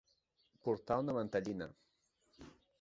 Portar 0.67 0.97
una 1.05 1.15
mantellina. 1.19 1.71